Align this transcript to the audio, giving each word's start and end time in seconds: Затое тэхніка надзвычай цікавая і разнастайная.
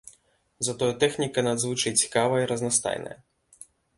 Затое 0.67 0.89
тэхніка 1.03 1.43
надзвычай 1.49 1.93
цікавая 2.05 2.41
і 2.45 2.49
разнастайная. 2.55 3.17